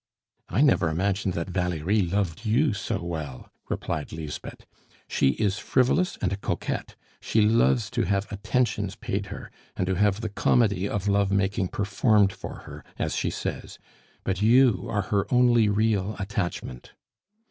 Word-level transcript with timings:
"I 0.49 0.61
never 0.61 0.89
imagined 0.89 1.35
that 1.35 1.49
Valerie 1.51 2.01
loved 2.01 2.43
you 2.43 2.73
so 2.73 3.03
well," 3.03 3.51
replied 3.69 4.11
Lisbeth. 4.11 4.65
"She 5.07 5.33
is 5.33 5.59
frivolous 5.59 6.17
and 6.23 6.33
a 6.33 6.37
coquette, 6.37 6.95
she 7.19 7.43
loves 7.43 7.91
to 7.91 8.05
have 8.05 8.31
attentions 8.31 8.95
paid 8.95 9.27
her, 9.27 9.51
and 9.77 9.85
to 9.85 9.93
have 9.93 10.21
the 10.21 10.29
comedy 10.29 10.89
of 10.89 11.07
love 11.07 11.31
making 11.31 11.67
performed 11.67 12.33
for 12.33 12.61
her, 12.61 12.83
as 12.97 13.15
she 13.15 13.29
says; 13.29 13.77
but 14.23 14.41
you 14.41 14.87
are 14.89 15.03
her 15.13 15.31
only 15.31 15.69
real 15.69 16.15
attachment." 16.17 16.93